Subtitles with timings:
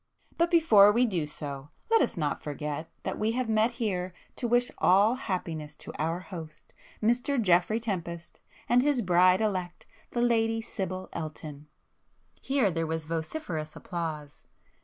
[0.35, 4.47] But before we do so, let us not forget that we have met here to
[4.47, 10.59] wish all happiness to our host, Mr Geoffrey Tempest and his bride elect, the Lady
[10.59, 11.67] Sibyl Elton."
[12.41, 14.47] Here there was vociferous applause.